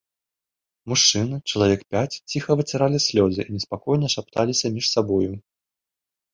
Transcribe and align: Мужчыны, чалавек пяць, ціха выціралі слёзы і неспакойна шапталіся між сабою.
Мужчыны, 0.93 1.35
чалавек 1.51 1.81
пяць, 1.91 2.17
ціха 2.33 2.51
выціралі 2.63 3.03
слёзы 3.11 3.41
і 3.47 3.51
неспакойна 3.59 4.07
шапталіся 4.17 4.75
між 4.75 4.93
сабою. 4.97 5.33